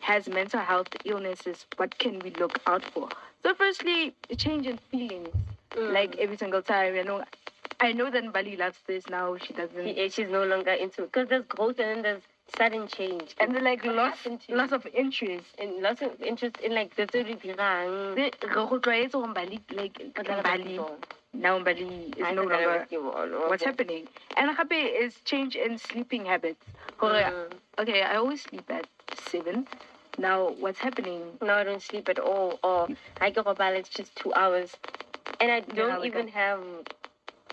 has 0.00 0.28
mental 0.28 0.60
health 0.60 0.86
illnesses, 1.04 1.66
what 1.76 1.98
can 1.98 2.20
we 2.20 2.30
look 2.30 2.60
out 2.68 2.84
for? 2.84 3.08
So, 3.42 3.52
firstly, 3.54 4.14
change 4.36 4.68
in 4.68 4.78
feelings. 4.92 5.30
Mm. 5.72 5.92
Like 5.92 6.16
every 6.18 6.36
single 6.36 6.62
time, 6.62 6.94
you 6.94 7.02
know, 7.02 7.24
I 7.80 7.92
know 7.92 8.10
that 8.10 8.32
Bali 8.32 8.56
loves 8.56 8.78
this 8.86 9.08
now. 9.08 9.36
She 9.38 9.52
doesn't. 9.54 9.84
She- 9.96 10.08
she's 10.10 10.28
no 10.30 10.44
longer 10.44 10.72
into 10.72 11.04
it 11.04 11.12
because 11.12 11.28
there's 11.28 11.46
growth 11.46 11.78
and 11.78 11.88
then 11.96 12.02
there's 12.02 12.22
sudden 12.48 12.86
change. 12.88 13.34
and 13.40 13.54
then, 13.54 13.64
like 13.64 13.82
What 13.84 13.94
lots, 13.94 14.18
happened 14.18 14.40
to 14.42 14.52
you? 14.52 14.58
lots 14.58 14.72
of 14.72 14.86
interest. 14.86 15.46
and 15.58 15.80
lots 15.82 16.02
of 16.02 16.20
interest 16.20 16.60
in 16.60 16.74
like 16.74 16.94
the 16.96 17.06
di 17.06 17.36
dirang. 17.36 18.16
Re- 18.16 18.32
re 18.42 18.54
go 18.54 18.66
tlwaetse 18.68 19.34
Bali, 19.34 19.62
like 19.70 20.14
Bali, 20.14 20.80
now 21.32 21.58
Bali 21.60 22.14
is 22.18 22.34
no 22.34 22.42
longer 22.42 22.68
what 22.68 22.92
you 22.92 23.02
want. 23.02 23.48
what's 23.48 23.64
happening. 23.64 24.08
And 24.36 24.54
gape 24.56 24.72
is 25.04 25.14
change 25.24 25.56
in 25.56 25.78
sleeping 25.78 26.26
habits. 26.26 26.66
Mm. 27.00 27.52
Okay, 27.78 28.02
I 28.02 28.16
always 28.16 28.42
sleep 28.42 28.68
at 28.70 28.86
seven. 29.14 29.66
Now 30.18 30.50
what's 30.50 30.80
happening? 30.80 31.38
No, 31.40 31.54
I 31.54 31.64
don't 31.64 31.80
sleep 31.82 32.08
at 32.10 32.18
all. 32.18 32.58
Or 32.62 32.88
I 33.20 33.30
go 33.30 33.42
robala, 33.42 33.76
it's 33.78 33.88
just 33.88 34.14
two 34.16 34.34
hours. 34.34 34.76
And 35.40 35.50
I 35.50 35.60
don't 35.60 36.04
even 36.04 36.28
have 36.28 36.60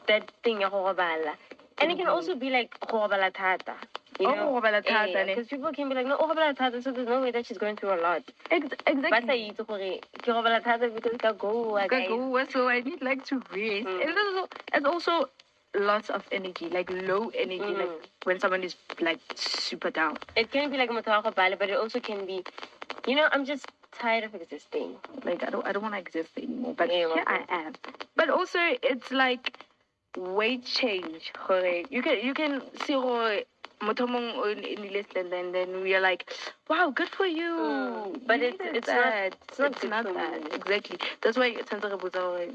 that 0.07 0.31
thing 0.43 0.61
ya 0.61 0.69
go 0.69 0.77
robala. 0.77 1.35
And 1.79 1.91
it 1.91 1.97
can 1.97 2.07
also 2.07 2.35
be 2.35 2.49
like 2.49 2.79
go 2.87 2.97
robala 3.07 3.31
thata. 3.33 3.75
You 4.19 4.27
Oh, 4.27 4.35
know? 4.35 4.45
go 4.51 4.61
robala 4.61 4.83
thata, 4.85 5.25
ne? 5.25 5.35
Because 5.35 5.47
people 5.47 5.71
can 5.73 5.89
be 5.89 5.95
like, 5.95 6.07
no, 6.07 6.17
thata, 6.17 6.81
so 6.81 6.91
there's 6.91 7.07
no 7.07 7.21
way 7.21 7.31
that 7.31 7.45
she's 7.45 7.57
going 7.57 7.75
through 7.75 7.93
a 7.93 8.01
lot. 8.01 8.23
Ex- 8.51 8.67
But 8.69 8.87
I 8.87 8.91
exactly. 8.91 9.49
itse 9.51 9.67
gore 9.67 9.99
ke 10.23 10.27
robala 10.27 10.63
thata 10.63 10.89
because 10.93 11.17
ka 11.21 11.33
go 11.33 11.77
go, 11.87 12.45
so 12.49 12.67
I 12.67 12.79
need 12.81 13.01
like 13.01 13.25
to 13.25 13.35
rest. 13.53 13.87
Mm. 13.87 14.01
And 14.01 14.17
also, 14.17 14.47
there's 14.71 14.85
also 14.85 15.29
lots 15.75 16.09
of 16.09 16.23
energy, 16.31 16.69
like 16.69 16.89
low 16.89 17.29
energy, 17.29 17.73
Mm. 17.73 17.79
like 17.79 18.09
when 18.23 18.39
someone 18.39 18.63
is 18.63 18.75
like 18.99 19.19
super 19.35 19.91
down. 19.91 20.17
It 20.35 20.51
can 20.51 20.71
be 20.71 20.77
like 20.77 20.89
motho 20.89 21.07
wa 21.07 21.21
go 21.21 21.31
bala, 21.31 21.55
but 21.57 21.69
it 21.69 21.77
also 21.77 21.99
can 21.99 22.25
be, 22.25 22.43
you 23.05 23.15
know, 23.15 23.27
I'm 23.31 23.45
just 23.45 23.67
tired 23.93 24.23
of 24.23 24.33
existing. 24.35 24.95
Like 25.23 25.43
I 25.43 25.49
don't 25.49 25.65
I 25.65 25.71
don't 25.71 25.83
want 25.83 25.93
to 25.95 25.99
exist 25.99 26.31
anymore. 26.37 26.73
But 26.77 26.89
Yeah, 26.89 27.13
here 27.13 27.23
I 27.27 27.43
am. 27.49 27.73
But 28.15 28.29
also 28.29 28.59
it's 28.81 29.11
like 29.11 29.53
weight 30.15 30.65
change. 30.65 31.33
gore. 31.47 31.83
You 31.89 32.01
can 32.01 32.19
you 32.25 32.33
can 32.33 32.61
see 32.85 32.93
gore 32.93 33.41
motho 33.81 34.07
mongwe 34.07 34.37
o 34.37 35.03
slender 35.11 35.35
and 35.37 35.53
then 35.53 35.81
we 35.83 35.93
are 35.95 36.01
like, 36.01 36.25
wow, 36.69 36.89
good 36.89 37.09
for 37.09 37.25
you. 37.25 37.51
Mm, 37.51 38.21
but 38.25 38.39
You 38.39 38.47
it's- 38.47 38.75
it's 38.77 38.87
not- 38.87 39.03
that. 39.03 39.35
it's 39.49 39.59
not 39.59 39.71
It's 39.71 39.83
not 39.83 40.03
that. 40.13 40.53
Exactly. 40.55 40.97
That's 41.21 41.37
why 41.37 41.47
it's 41.47 41.71
re 41.71 41.79
botsa 41.79 42.21
gore 42.21 42.47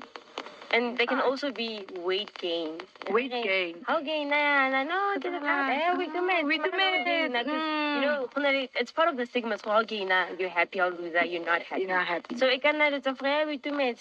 And 0.75 0.97
they 0.97 1.05
can 1.05 1.19
Ah. 1.21 1.29
also 1.29 1.53
be 1.53 1.85
weight 2.01 2.33
gain. 2.39 2.81
Weight 3.11 3.31
Okay, 3.31 3.43
gain. 3.43 3.85
How 3.87 4.01
gain 4.01 4.31
na 4.31 4.71
na 4.71 4.83
no, 4.85 5.01
get 5.21 5.35
it 5.35 5.43
out. 5.45 5.69
Eh, 5.69 5.93
we 6.01 6.07
do 6.07 6.27
it. 6.31 6.47
We 6.47 6.57
do 6.57 6.71
it. 6.73 7.07
You 7.07 8.01
know, 8.01 8.29
na 8.39 8.49
le- 8.57 8.69
it's 8.81 8.91
part 8.91 9.09
of 9.11 9.19
the 9.19 9.27
stigma. 9.27 9.59
So 9.59 9.69
how 9.71 9.83
gain 9.83 10.09
you're 10.39 10.49
happy, 10.49 10.79
how 10.79 10.89
loser, 10.89 11.27
you're 11.27 11.45
not 11.45 11.61
happy. 11.61 11.83
you're 11.83 11.91
not 11.95 12.07
happy. 12.07 12.37
So 12.39 12.47
it 12.47 12.63
can 12.63 12.81
it's 12.81 13.07
a 13.07 13.15
free 13.15 13.45
we 13.45 13.59
do 13.59 13.79
it. 13.81 14.01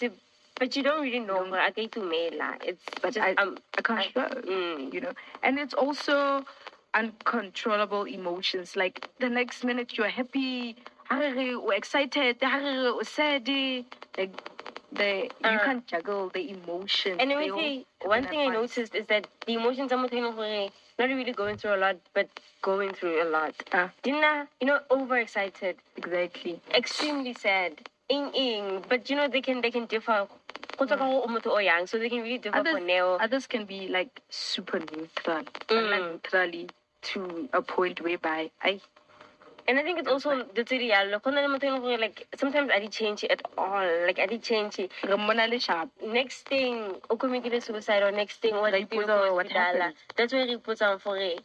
But 0.62 0.76
you 0.76 0.84
don't 0.84 1.02
really 1.02 1.20
know 1.20 1.42
gore 1.50 1.58
a 1.58 1.72
ka 1.74 1.82
itumela. 1.82 2.50
It's 2.62 2.86
But 3.02 3.16
just 3.16 3.26
I- 3.26 3.34
um 3.42 3.58
I 3.78 3.82
can't 3.82 4.06
show. 4.14 4.30
mm, 4.46 4.94
you 4.94 5.02
know 5.02 5.14
and 5.42 5.58
it's 5.58 5.74
also 5.74 6.46
uncontrollable 6.94 8.04
emotions 8.04 8.76
like 8.76 9.02
the 9.20 9.30
next 9.30 9.64
minute 9.64 9.98
you're 9.98 10.14
happy 10.22 10.76
re 11.10 11.48
excited 11.82 12.38
re 12.44 13.04
sad 13.04 13.48
like 14.20 14.34
the 15.00 15.10
you 15.50 15.58
Uh. 15.58 15.66
can't 15.68 15.88
juggle 15.88 16.30
the 16.30 16.44
emotions 16.58 17.18
And 17.20 17.30
let 17.32 17.40
me 17.40 17.50
say, 17.50 17.86
one 18.16 18.28
thing 18.28 18.40
I 18.42 18.50
noticed 18.50 18.94
is 19.02 19.08
that 19.08 19.26
the 19.48 19.54
emotions 19.56 19.92
I'm 19.92 20.02
not 20.04 21.10
really 21.10 21.34
going 21.34 21.58
through 21.58 21.76
a 21.76 21.82
lot, 21.86 21.98
but 22.14 22.28
going 22.62 22.94
through 22.94 23.24
a 23.24 23.28
lot. 23.38 23.56
Dina, 24.04 24.48
you 24.60 24.68
know, 24.68 24.80
overexcited, 24.92 25.78
exactly 25.98 26.60
extremely 26.76 27.34
sad, 27.34 27.72
ing 28.10 28.30
ing. 28.36 28.84
But 28.88 29.10
you 29.10 29.16
know, 29.16 29.28
they 29.28 29.42
can 29.42 29.62
they 29.62 29.72
can 29.72 29.86
differ. 29.86 30.28
Go 30.82 30.88
tswa 30.88 30.98
ka 30.98 31.06
gore 31.06 31.24
o 31.24 31.28
motho 31.28 31.52
o 31.54 31.60
yang, 31.60 31.86
So 31.86 32.00
they 32.00 32.10
can 32.10 32.24
really 32.24 32.40
differ 32.40 32.58
others, 32.58 32.74
for 32.74 32.80
Neo. 32.86 33.18
others 33.18 33.46
can 33.46 33.66
be 33.66 33.88
like 33.88 34.22
super 34.30 34.80
neutral 34.80 35.44
Mm. 35.70 35.90
not 35.92 36.12
neutrally 36.12 36.70
to 37.14 37.50
a 37.54 37.62
point 37.62 38.02
whereby 38.02 38.50
I 38.64 38.82
And 39.68 39.78
I 39.78 39.84
think 39.84 40.00
it's 40.00 40.08
also 40.08 40.44
the 40.56 40.64
tse 40.64 40.80
di 40.80 40.90
yalo. 40.90 41.22
Go 41.22 41.30
na 41.30 41.42
le 41.42 41.50
motho 41.54 41.68
e 41.68 41.70
leng 41.70 41.82
gore, 41.82 41.98
like 42.00 42.26
sometimes 42.36 42.72
I 42.74 42.80
didn't 42.80 42.94
change 42.94 43.24
it 43.24 43.32
at 43.32 43.44
all. 43.58 43.86
Like 44.08 44.18
I 44.18 44.26
didn't 44.26 44.44
change 44.44 44.80
it. 44.80 44.92
re 45.04 45.16
mmona 45.16 45.46
sharp 45.62 45.90
Next 46.02 46.48
thing, 46.50 46.96
o 47.12 47.16
committed 47.16 47.62
suicide 47.62 48.02
or 48.02 48.12
next 48.12 48.42
thing, 48.42 48.56
what 48.56 48.74
Ra 48.74 48.80
ipotsa 48.80 49.08
gore 49.08 49.34
what 49.36 49.52
happened? 49.52 49.94
That's 50.18 50.34
where 50.34 50.46
you 50.46 50.58
put 50.58 50.82
on 50.82 50.98
for 50.98 51.18
it. 51.18 51.44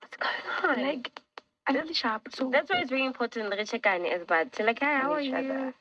What's 0.00 0.16
going 0.16 0.78
on? 0.78 0.82
like 0.88 1.20
a 1.68 1.72
little 1.72 1.94
sharp 1.94 2.28
so 2.32 2.50
That's 2.50 2.70
why 2.70 2.80
it's 2.80 2.90
very 2.90 3.06
important 3.06 3.52
to 3.52 3.64
check 3.64 3.86
on 3.86 4.02
bad. 4.26 4.54
So 4.56 4.64
like, 4.64 4.80
hi, 4.80 4.98
how 4.98 5.12
are 5.12 5.20
you? 5.20 5.72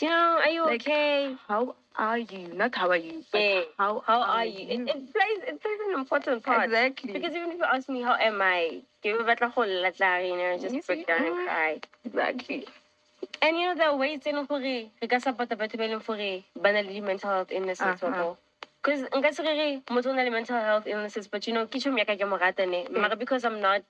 You 0.00 0.08
know, 0.10 0.38
are 0.42 0.48
you 0.48 0.64
Like, 0.66 0.82
okay? 0.82 1.36
how 1.48 1.74
are 1.96 2.18
you 2.18 2.52
not 2.52 2.74
how 2.74 2.90
are 2.90 2.96
you 3.00 3.24
but 3.32 3.40
Yeah. 3.40 3.62
how 3.78 4.02
How 4.06 4.20
are 4.20 4.44
you? 4.44 4.68
It, 4.68 4.80
it 4.92 5.00
plays 5.14 5.40
it 5.48 5.56
plays 5.62 5.80
an 5.88 5.94
important 5.98 6.42
part. 6.44 6.64
exactly 6.68 7.12
Because 7.14 7.32
even 7.34 7.52
if 7.52 7.58
you 7.58 7.64
ask 7.64 7.88
me 7.88 8.02
how 8.02 8.14
am 8.14 8.42
I, 8.42 8.82
give 9.02 9.16
it 9.26 9.40
a 9.40 9.48
whole 9.48 9.66
lot, 9.66 9.98
you 9.98 10.36
know, 10.36 10.58
just 10.60 10.74
You 10.74 10.82
break 10.82 11.06
down 11.06 11.24
and 11.24 11.34
cry. 11.48 11.80
exactly 12.04 12.66
And 13.40 13.56
you 13.58 13.66
know 13.68 13.74
there 13.74 13.88
are 13.88 13.96
ways 13.96 14.20
in 14.26 14.44
gore 14.44 14.60
re 14.60 14.90
ka 15.08 15.18
support 15.18 15.48
batho 15.48 15.76
ba 15.80 15.88
leng 15.88 16.04
gore 16.04 16.44
ba 16.60 16.72
na 16.72 16.80
le 16.80 16.92
di-mental 16.92 17.30
health 17.30 17.52
illnesses 17.52 18.02
Uh-huh. 18.02 18.34
because 18.82 19.02
nka 19.16 19.32
se 19.34 19.42
re 19.48 19.54
re 19.60 19.68
motho 19.88 20.10
o 20.12 20.16
na 20.18 20.22
le 20.28 20.30
mental 20.30 20.60
health 20.60 20.86
illnesses 20.86 21.26
but 21.28 21.46
you 21.46 21.54
know 21.56 21.64
ke 21.66 21.80
tšhomi 21.80 21.98
ya 22.04 22.04
ka 22.04 22.16
ke 22.20 22.28
mo 22.28 22.36
rata 22.36 22.66
mara 22.92 23.16
because 23.16 23.44
i'm 23.44 23.60
not 23.60 23.82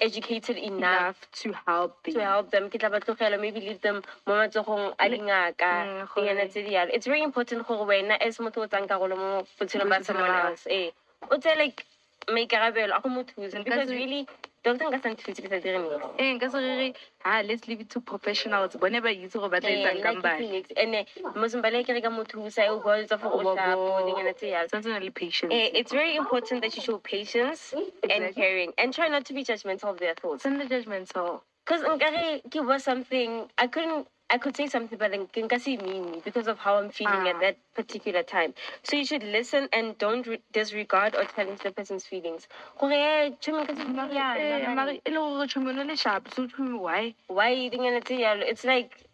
educated 0.00 0.56
enough 0.56 1.16
to 1.32 1.52
help 1.66 2.02
them. 2.04 2.14
to 2.14 2.20
help 2.20 2.50
them 2.50 2.70
ke 2.70 2.78
tla 2.80 2.90
ba 2.90 3.00
tlogela 3.00 3.40
maybe 3.40 3.60
leave 3.60 3.80
them 3.80 4.02
mo 4.26 4.34
matsogong 4.40 4.94
a 4.98 5.06
dingaka 5.08 5.72
Mm, 5.84 6.08
dingana 6.16 6.44
tse 6.48 6.62
di 6.66 6.72
yalo 6.76 6.90
it's 6.96 7.06
very 7.06 7.22
important 7.22 7.66
gore 7.68 7.86
wena 7.86 8.16
as 8.20 8.38
motho 8.38 8.64
o 8.64 8.66
tsang 8.66 8.88
karolo 8.88 9.16
mo 9.16 9.30
botshelong 9.60 9.88
ba 9.92 10.02
someone 10.04 10.30
else 10.30 10.66
eh 10.70 10.90
o 11.30 11.36
tse 11.36 11.54
like 11.62 11.84
maikarabelo 12.28 12.94
a 12.96 13.00
go 13.00 13.08
mo 13.08 13.22
thusa 13.24 13.62
because 13.64 13.88
se- 13.88 13.94
really 13.94 14.26
doctor 14.64 14.84
nka 14.90 15.02
sa 15.02 15.08
nthuse 15.08 15.40
ke 15.42 15.48
sa 15.48 15.58
dire 15.58 15.78
niks 15.78 16.04
Eh, 16.18 16.34
nka 16.36 16.50
se 16.50 16.58
re 16.58 16.76
re, 16.76 16.94
ah, 17.24 17.40
let's 17.42 17.66
leave 17.68 17.80
it 17.80 17.88
to 17.90 18.00
professionals. 18.00 18.76
Bone 18.76 19.00
ba 19.00 19.08
itse 19.08 19.34
gore 19.40 19.48
ba 19.48 19.60
tla 19.60 19.70
etsang 19.70 20.02
kang 20.02 20.20
bana. 20.20 20.62
ene 20.76 21.06
mosombale 21.34 21.80
ke 21.86 21.92
re 21.96 22.00
ka 22.00 22.10
mo 22.10 22.24
thusa 22.24 22.68
o 22.68 22.80
boletsa 22.80 23.18
for 23.18 23.32
o 23.32 23.38
Wa 23.42 23.56
shapo 23.56 23.76
bo- 23.76 24.06
dingana 24.06 24.34
tse 24.36 24.50
yalo 24.52 24.68
Tshwanetse 24.68 24.86
o 24.86 24.92
na 24.92 24.98
le 24.98 25.10
patience. 25.10 25.52
Eh, 25.54 25.70
it's 25.74 25.92
very 25.92 26.14
important 26.16 26.62
that 26.62 26.76
you 26.76 26.82
show 26.82 26.98
patience 26.98 27.72
and 27.72 27.84
Exactly. 28.04 28.42
caring 28.42 28.72
and 28.78 28.92
try 28.92 29.08
not 29.08 29.24
to 29.24 29.32
be 29.34 29.42
judgmental 29.44 29.90
of 29.90 29.98
their 29.98 30.14
thoughts 30.14 30.42
Send 30.42 30.60
the 30.60 30.64
judgmental. 30.66 31.40
Because 31.64 31.82
nkare 31.82 32.42
ke 32.50 32.60
was 32.66 32.84
something 32.84 33.48
I 33.58 33.66
couldn't 33.66 34.06
I 34.32 34.38
could 34.38 34.56
say 34.56 34.66
something 34.68 34.96
but 34.98 35.10
then 35.10 35.26
ke 35.26 35.42
nka 35.46 35.58
se 35.60 35.76
mean 35.78 36.20
because 36.24 36.46
of 36.46 36.58
how 36.64 36.76
I'm 36.80 36.90
feeling 36.90 37.26
Ah. 37.26 37.30
at 37.32 37.40
that 37.40 37.56
particular 37.74 38.22
time. 38.22 38.54
So 38.82 38.96
you 38.96 39.04
should 39.04 39.24
listen 39.24 39.68
and 39.72 39.98
don't 39.98 40.26
re- 40.26 40.40
disregard 40.52 41.16
or 41.16 41.24
challenge 41.24 41.60
the 41.66 41.72
person's 41.72 42.06
feelings. 42.06 42.46
Eh, 42.80 43.30
tšhomi 43.40 43.66
ka 43.70 43.74
se 43.74 43.84
Mare, 44.00 44.14
ya, 44.14 44.28
nagane. 44.34 44.74
mare 44.80 44.92
le 45.06 45.20
gore 45.20 45.46
tšhomi 45.46 45.70
o 45.70 45.72
na 45.72 45.82
le 45.92 45.96
sharp, 45.96 46.32
so 46.36 46.46
tšhomi 46.46 46.78
why? 46.78 47.14
Why 47.26 47.50
dingana 47.74 48.02
tse 48.04 48.20
yalo? 48.24 48.42
It's 48.56 48.64
like 48.64 49.06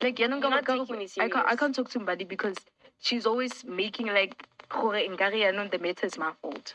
Like, 0.00 0.16
ka- 0.16 0.26
Not 0.28 0.64
taking 0.64 0.98
me 0.98 1.06
I 1.18 1.28
can't, 1.28 1.34
I 1.36 1.40
serious. 1.40 1.58
can't 1.60 1.74
talk 1.74 1.86
to 1.86 1.92
somebody 1.92 2.24
because 2.24 2.54
she's 3.00 3.26
always 3.26 3.64
making 3.64 4.06
like, 4.18 4.46
gore 4.68 4.94
nkare 5.14 5.34
yaanong 5.44 5.70
the 5.72 5.78
matter 5.78 6.06
is 6.06 6.16
my 6.18 6.32
fault. 6.42 6.74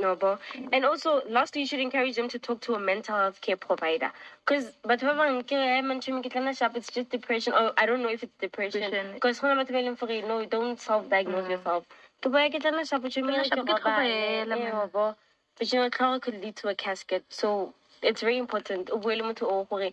No, 0.00 0.14
but 0.16 0.40
mm. 0.54 0.68
and 0.72 0.84
also, 0.84 1.22
lastly, 1.28 1.62
you 1.62 1.66
should 1.66 1.80
encourage 1.80 2.16
them 2.16 2.28
to 2.28 2.38
talk 2.38 2.60
to 2.62 2.74
a 2.74 2.80
mental 2.80 3.16
health 3.16 3.40
care 3.40 3.56
provider. 3.56 4.12
Because, 4.44 4.72
but 4.84 5.02
it's 5.02 6.88
just 6.90 7.10
depression, 7.10 7.52
or 7.52 7.72
I 7.76 7.86
don't 7.86 8.02
know 8.02 8.10
if 8.10 8.22
it's 8.22 8.32
depression. 8.40 8.92
Because 9.14 9.42
when 9.42 9.58
I'm 9.58 9.66
telling 9.66 9.96
for 9.96 10.06
no, 10.06 10.44
don't 10.46 10.80
self-diagnose 10.80 11.46
mm. 11.46 11.50
yourself. 11.50 11.84
Ke 12.22 12.26
boya 12.32 12.48
ke 12.50 12.60
tlana 12.62 12.88
shapa 12.88 13.08
tšhomi 13.08 13.30
Tlana 13.30 13.44
ke 13.44 13.48
shapa, 13.48 13.64
ke 13.64 13.82
robale, 13.84 14.46
tlhobaela, 14.46 14.58
man. 14.58 14.72
wa 14.72 14.86
bo. 14.86 15.14
But 15.58 15.72
you 15.72 15.78
know, 15.80 15.90
tlhogo 15.90 16.20
could 16.22 16.40
lead 16.42 16.56
to 16.56 16.68
a 16.68 16.74
casket. 16.74 17.24
So 17.28 17.74
it's 18.02 18.20
very 18.20 18.38
important. 18.38 18.90
O 18.90 18.98
bue 18.98 19.16
le 19.16 19.22
motho 19.22 19.42
o 19.44 19.64
gore 19.64 19.92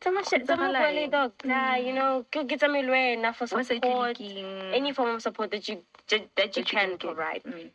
tsamaya 0.00 0.28
she- 0.28 0.38
tsamaya 0.38 0.46
Tsagala 0.46 0.78
bua 0.78 0.90
le 0.92 1.02
eng? 1.02 1.10
doctor, 1.10 1.76
you 1.86 1.92
know, 1.92 2.24
ke 2.30 2.46
ke 2.48 2.58
tsamaye 2.58 2.84
le 2.84 2.92
wena 2.92 3.34
for 3.34 3.46
support, 3.46 4.20
any 4.20 4.92
form 4.92 5.14
of 5.16 5.22
support 5.22 5.50
that 5.52 5.68
you 5.68 5.82
that 6.08 6.20
you 6.20 6.28
that 6.36 6.56
you 6.56 6.64
can 6.64 6.90
get. 6.90 7.00
provide. 7.00 7.42
Mm. 7.44 7.70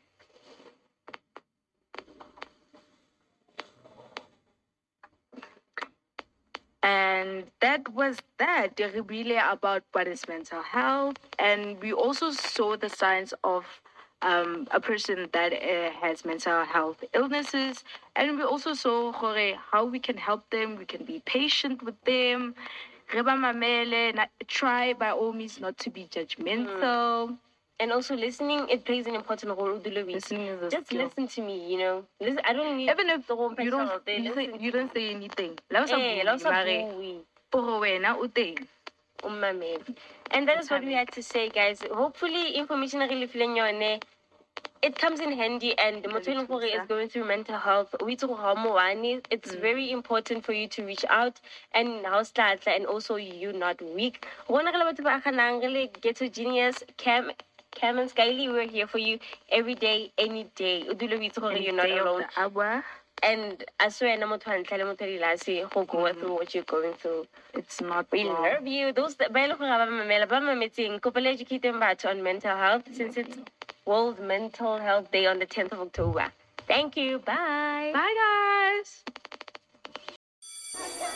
And 6.84 7.46
that 7.60 7.94
was 7.94 8.18
that 8.38 8.80
really 9.08 9.38
about 9.38 9.84
what 9.92 10.08
is 10.08 10.28
mental 10.28 10.62
health. 10.62 11.18
And 11.40 11.82
we 11.82 11.92
also 11.92 12.32
saw 12.32 12.78
the 12.78 12.90
signs 12.90 13.34
of 13.44 13.66
um, 14.22 14.68
a 14.72 14.80
person 14.80 15.28
that 15.32 15.54
uh, 15.54 15.92
has 16.02 16.26
mental 16.26 16.64
health 16.66 17.04
illnesses. 17.14 17.84
And 18.16 18.38
we 18.38 18.44
also 18.44 18.74
saw 18.74 19.12
how 19.12 19.86
we 19.86 20.00
can 20.00 20.18
help 20.18 20.50
them. 20.50 20.78
We 20.78 20.86
can 20.86 21.04
be 21.06 21.22
patient 21.26 21.84
with 21.84 22.00
them. 22.06 22.56
Re 23.14 23.22
ba 23.22 23.32
mamele, 23.32 24.28
Try 24.48 24.94
by 24.94 25.12
all 25.12 25.34
means 25.34 25.60
not 25.60 25.78
to 25.80 25.90
be 25.90 26.06
judgmental. 26.06 27.38
And 27.80 27.92
also 27.92 28.16
listening, 28.16 28.68
it 28.70 28.86
plays 28.86 29.06
an 29.06 29.14
important 29.16 29.56
role. 29.58 29.78
dule. 29.78 30.04
Listening 30.06 30.48
is 30.48 30.62
a 30.64 30.70
Just 30.72 30.88
skill. 30.88 31.04
listen 31.06 31.28
to 31.28 31.42
me, 31.42 31.72
you 31.72 31.78
know. 31.78 32.06
Listen, 32.20 32.42
I 32.44 32.54
don't 32.54 32.76
need 32.76 32.90
Even 32.90 33.10
if 33.10 33.28
the 33.28 33.36
whole 33.36 33.54
you 33.60 33.70
don't, 33.70 34.04
there. 34.06 34.20
you, 34.20 34.34
say, 34.34 34.50
you 34.60 34.72
don't 34.72 34.92
say 34.94 35.12
anything. 35.14 35.60
Sa 35.72 35.84
Eh, 35.98 36.24
bue, 36.24 36.24
la 36.26 36.34
o 36.34 36.38
sa 36.38 36.50
mare, 36.50 36.92
bue. 36.98 37.22
gore 37.52 37.80
wena 37.82 38.16
o 38.18 38.28
And 40.32 40.48
that 40.48 40.60
is 40.60 40.72
what 40.72 40.84
we 40.84 40.94
had 40.94 41.12
to 41.12 41.22
say, 41.22 41.50
guys. 41.50 41.84
Hopefully, 41.92 42.54
information 42.56 43.00
re 43.02 43.10
lefileng 43.10 43.56
yone, 43.58 44.00
it 44.82 44.98
comes 44.98 45.20
in 45.20 45.32
handy 45.34 45.78
and 45.78 46.04
motho 46.06 46.30
e 46.32 46.74
is 46.74 46.88
going 46.88 47.10
through 47.10 47.26
mental 47.26 47.58
health 47.58 47.96
o 48.00 48.06
itse 48.06 48.28
gore 48.28 48.38
ha 48.38 48.52
o 48.52 48.56
mo 48.56 48.74
wane. 48.76 49.22
it's 49.32 49.54
very 49.54 49.92
important 49.92 50.46
for 50.46 50.54
you 50.54 50.68
to 50.68 50.84
reach 50.86 51.06
out 51.10 51.40
and 51.74 52.06
ha 52.06 52.20
o 52.20 52.24
se 52.24 52.32
tla 52.34 52.58
tla, 52.58 52.74
and 52.74 52.86
also 52.86 53.16
you 53.16 53.54
not 53.54 53.82
weak 53.82 54.26
rona 54.50 54.72
re 54.72 54.78
le 54.78 54.86
batho 54.86 55.04
ba 55.04 55.20
aganang 55.22 55.62
re 55.62 55.70
le 55.70 55.88
ghetto 56.02 56.28
genius 56.28 56.84
cam 56.98 57.32
Cam 57.78 58.00
and 58.00 58.10
Skyly, 58.14 58.52
we're 58.52 58.68
here 58.68 58.88
for 58.88 58.98
you 58.98 59.20
every 59.52 59.76
day, 59.76 60.12
any 60.18 60.46
day. 60.56 60.86
O 60.90 60.94
dule 60.94 61.14
o 61.14 61.20
itse 61.20 61.40
gore 61.40 61.54
you're 61.54 61.74
not 61.74 61.86
Day 61.86 61.98
of 62.00 62.06
alone. 62.08 62.26
the 62.36 62.42
hour, 62.42 62.84
And 63.24 63.64
I 63.80 63.90
swear, 63.90 64.18
na 64.18 64.26
motho 64.28 64.48
wa 64.48 64.58
ntlha 64.62 64.78
le 64.80 64.86
motho 64.86 65.02
wa 65.06 65.12
dilase 65.14 65.70
go 65.74 65.84
go 65.86 65.98
mm-hmm. 65.98 66.20
through 66.20 66.34
what 66.34 66.54
you're 66.56 66.64
going 66.72 66.94
through. 66.94 67.28
It's 67.54 67.80
not 67.82 68.08
We 68.12 68.26
wrong. 68.28 68.42
love 68.44 68.66
you. 68.68 68.92
Those 68.94 69.16
that 69.22 69.32
ba 69.34 69.40
e 69.46 69.48
leng 69.50 69.58
gore 69.60 69.70
ga 69.70 69.86
ba 69.86 69.92
mamela 69.92 70.28
ba 70.34 70.42
mametseng 70.48 71.00
kopa 71.00 71.22
le 71.22 71.30
educating 71.30 71.74
batho 71.86 72.10
on 72.10 72.24
mental 72.24 72.58
health 72.58 72.84
since 72.94 73.16
it's 73.18 73.38
World 73.86 74.20
Mental 74.20 74.78
Health 74.80 75.12
Day 75.12 75.26
on 75.28 75.40
the 75.40 75.46
10th 75.46 75.72
of 75.72 75.80
October. 75.80 76.28
Thank 76.68 76.98
you. 76.98 77.20
Bye. 77.20 77.92
Bye, 77.94 78.16
guys. 78.24 79.04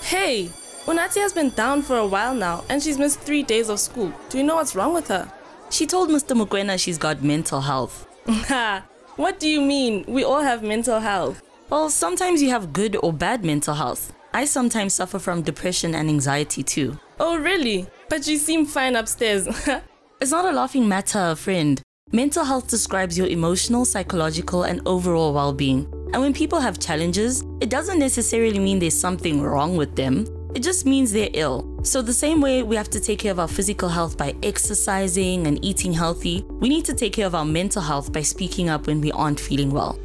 Hey, 0.04 0.50
Unati 0.86 1.20
has 1.22 1.34
been 1.34 1.50
down 1.50 1.82
for 1.82 1.98
a 1.98 2.06
while 2.08 2.34
now 2.34 2.64
and 2.70 2.82
she's 2.82 2.98
missed 2.98 3.20
three 3.20 3.44
days 3.44 3.70
of 3.70 3.80
school. 3.80 4.14
Do 4.30 4.38
you 4.38 4.44
know 4.44 4.56
what's 4.56 4.76
wrong 4.76 4.94
with 4.94 5.08
her? 5.10 5.30
She 5.72 5.88
told 5.88 6.10
Mr. 6.10 6.36
Mukwena 6.36 6.78
she's 6.78 6.98
got 6.98 7.24
mental 7.24 7.62
health. 7.62 8.06
Ha! 8.28 8.86
what 9.16 9.40
do 9.40 9.48
you 9.48 9.62
mean? 9.62 10.04
We 10.06 10.24
all 10.26 10.42
have 10.42 10.62
mental 10.64 11.00
health. 11.00 11.42
Well, 11.70 11.90
sometimes 11.90 12.44
you 12.44 12.50
have 12.50 12.74
good 12.74 12.98
or 13.02 13.14
bad 13.14 13.46
mental 13.46 13.74
health. 13.74 14.14
I 14.34 14.44
sometimes 14.46 14.94
suffer 14.94 15.18
from 15.18 15.42
depression 15.42 15.96
and 15.96 16.10
anxiety 16.10 16.62
too. 16.62 17.00
Oh, 17.22 17.38
really? 17.38 17.88
But 18.10 18.28
you 18.28 18.38
seem 18.38 18.66
fine 18.66 18.96
upstairs. 18.96 19.48
It's 20.22 20.30
not 20.30 20.46
a 20.46 20.52
laughing 20.52 20.88
matter, 20.88 21.34
friend. 21.34 21.82
Mental 22.12 22.44
health 22.44 22.68
describes 22.68 23.18
your 23.18 23.26
emotional, 23.26 23.86
psychological, 23.86 24.64
and 24.64 24.80
overall 24.86 25.34
well 25.34 25.52
being. 25.52 25.88
And 26.14 26.22
when 26.22 26.32
people 26.32 26.60
have 26.60 26.78
challenges, 26.78 27.44
it 27.60 27.72
doesn't 27.72 27.98
necessarily 27.98 28.60
mean 28.60 28.78
there's 28.78 29.00
something 29.00 29.42
wrong 29.42 29.78
with 29.78 29.96
them. 29.96 30.28
It 30.54 30.62
just 30.62 30.86
means 30.86 31.12
they're 31.12 31.32
ill. 31.34 31.64
So, 31.84 32.04
the 32.04 32.14
same 32.14 32.42
way 32.42 32.62
we 32.62 32.76
have 32.76 32.92
to 32.92 33.00
take 33.00 33.20
care 33.20 33.32
of 33.32 33.40
our 33.40 33.48
physical 33.48 33.90
health 33.90 34.16
by 34.16 34.36
exercising 34.44 35.48
and 35.48 35.64
eating 35.66 35.94
healthy, 35.94 36.46
we 36.48 36.70
need 36.70 36.86
to 36.86 36.94
take 36.94 37.14
care 37.14 37.26
of 37.26 37.34
our 37.34 37.44
mental 37.44 37.82
health 37.82 38.14
by 38.14 38.22
speaking 38.22 38.70
up 38.70 38.86
when 38.86 39.02
we 39.02 39.12
aren't 39.12 39.40
feeling 39.40 39.72
well. 39.72 39.98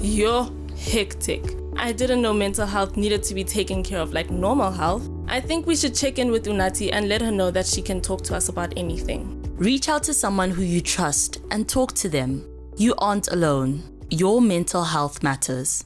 You're 0.00 0.48
hectic. 0.76 1.42
I 1.76 1.90
didn't 1.90 2.22
know 2.22 2.32
mental 2.32 2.66
health 2.66 2.96
needed 2.96 3.24
to 3.24 3.34
be 3.34 3.42
taken 3.42 3.82
care 3.82 3.98
of 3.98 4.12
like 4.12 4.30
normal 4.30 4.70
health. 4.70 5.08
I 5.26 5.40
think 5.40 5.66
we 5.66 5.74
should 5.74 5.94
check 5.94 6.18
in 6.20 6.30
with 6.30 6.44
Unati 6.44 6.90
and 6.92 7.08
let 7.08 7.20
her 7.20 7.32
know 7.32 7.50
that 7.50 7.66
she 7.66 7.82
can 7.82 8.00
talk 8.00 8.22
to 8.22 8.36
us 8.36 8.48
about 8.48 8.72
anything. 8.76 9.42
Reach 9.56 9.88
out 9.88 10.04
to 10.04 10.14
someone 10.14 10.50
who 10.50 10.62
you 10.62 10.80
trust 10.80 11.38
and 11.50 11.68
talk 11.68 11.94
to 11.94 12.08
them. 12.08 12.44
You 12.76 12.94
aren't 12.98 13.26
alone. 13.28 13.82
Your 14.08 14.40
mental 14.40 14.84
health 14.84 15.22
matters. 15.24 15.84